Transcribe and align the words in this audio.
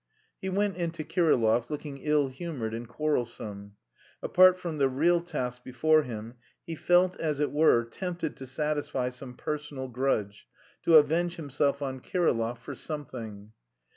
He 0.41 0.49
went 0.49 0.77
in 0.77 0.89
to 0.93 1.03
Kirillov, 1.03 1.69
looking 1.69 1.99
ill 1.99 2.27
humoured 2.29 2.73
and 2.73 2.87
quarrelsome. 2.89 3.73
Apart 4.23 4.57
from 4.57 4.79
the 4.79 4.89
real 4.89 5.21
task 5.21 5.63
before 5.63 6.01
him, 6.01 6.33
he 6.65 6.73
felt, 6.73 7.15
as 7.19 7.39
it 7.39 7.51
were, 7.51 7.85
tempted 7.85 8.35
to 8.37 8.47
satisfy 8.47 9.09
some 9.09 9.35
personal 9.35 9.89
grudge, 9.89 10.47
to 10.85 10.95
avenge 10.97 11.35
himself 11.35 11.83
on 11.83 11.99
Kirillov 11.99 12.57
for 12.57 12.73
something. 12.73 13.51